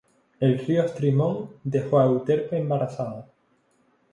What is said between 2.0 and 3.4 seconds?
Euterpe embarazada.